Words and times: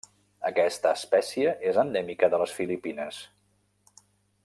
Aquesta 0.49 0.93
espècie 0.99 1.51
és 1.73 1.79
endèmica 1.83 2.31
de 2.35 2.41
les 2.45 2.57
Filipines. 2.61 3.21